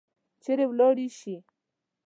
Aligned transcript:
چیرې 0.43 0.65
ولاړي 0.69 1.07
شي؟ 1.19 1.35